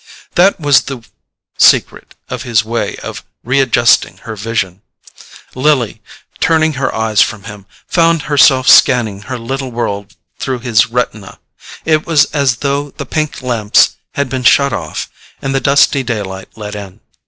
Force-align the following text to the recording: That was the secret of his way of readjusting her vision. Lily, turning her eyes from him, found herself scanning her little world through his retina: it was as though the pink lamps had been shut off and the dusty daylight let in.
That 0.33 0.59
was 0.59 0.81
the 0.89 1.03
secret 1.59 2.15
of 2.27 2.41
his 2.41 2.65
way 2.65 2.95
of 3.03 3.23
readjusting 3.43 4.17
her 4.23 4.35
vision. 4.35 4.81
Lily, 5.53 6.01
turning 6.39 6.73
her 6.73 6.91
eyes 6.95 7.21
from 7.21 7.43
him, 7.43 7.67
found 7.85 8.23
herself 8.23 8.67
scanning 8.67 9.21
her 9.21 9.37
little 9.37 9.71
world 9.71 10.15
through 10.39 10.61
his 10.61 10.87
retina: 10.87 11.37
it 11.85 12.07
was 12.07 12.25
as 12.33 12.55
though 12.65 12.89
the 12.89 13.05
pink 13.05 13.43
lamps 13.43 13.97
had 14.15 14.27
been 14.27 14.41
shut 14.43 14.73
off 14.73 15.07
and 15.39 15.53
the 15.53 15.61
dusty 15.61 16.01
daylight 16.01 16.49
let 16.55 16.73
in. 16.73 16.99